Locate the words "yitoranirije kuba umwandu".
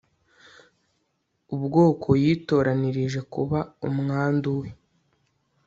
2.23-4.49